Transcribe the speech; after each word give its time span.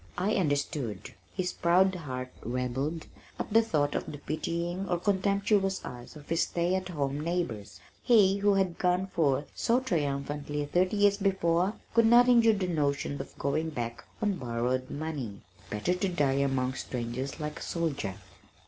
I 0.17 0.33
understood. 0.33 1.13
His 1.35 1.53
proud 1.53 1.93
heart 1.93 2.29
rebelled 2.41 3.05
at 3.37 3.53
the 3.53 3.61
thought 3.61 3.93
of 3.93 4.11
the 4.11 4.17
pitying 4.17 4.89
or 4.89 4.97
contemptuous 4.99 5.79
eyes 5.85 6.15
of 6.15 6.27
his 6.27 6.41
stay 6.41 6.73
at 6.73 6.89
home 6.89 7.19
neighbors. 7.19 7.79
He 8.01 8.37
who 8.37 8.55
had 8.55 8.79
gone 8.79 9.05
forth 9.05 9.45
so 9.53 9.79
triumphantly 9.79 10.65
thirty 10.65 10.97
years 10.97 11.17
before 11.17 11.73
could 11.93 12.07
not 12.07 12.27
endure 12.27 12.53
the 12.55 12.65
notion 12.67 13.21
of 13.21 13.37
going 13.37 13.69
back 13.69 14.03
on 14.23 14.37
borrowed 14.37 14.89
money. 14.89 15.41
Better 15.69 15.93
to 15.93 16.09
die 16.09 16.31
among 16.31 16.73
strangers 16.73 17.39
like 17.39 17.59
a 17.59 17.61
soldier. 17.61 18.15